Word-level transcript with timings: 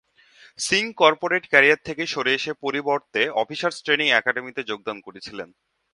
Singh 0.59 0.83
corporate 1.01 1.43
career 1.49 1.85
থেকে 1.87 2.03
সরে 2.13 2.31
এসে 2.37 2.51
পরিবর্তে 2.63 3.21
অফিসার্স 3.41 3.77
ট্রেনিং 3.85 4.07
একাডেমিতে 4.11 4.61
যোগদান 4.63 4.97
করেছিলেন। 5.01 5.49